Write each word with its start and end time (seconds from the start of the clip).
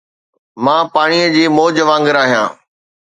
مان 0.63 0.81
پاڻيءَ 0.95 1.27
جي 1.35 1.43
موج 1.57 1.75
وانگر 1.89 2.15
آهيان 2.25 2.49